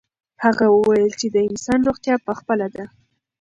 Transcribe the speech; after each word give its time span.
هغه 0.43 0.65
وویل 0.75 1.11
چې 1.19 1.27
د 1.35 1.37
انسان 1.49 1.79
روغتیا 1.87 2.15
په 2.25 2.33
خپله 2.39 2.67
ده. 2.75 2.85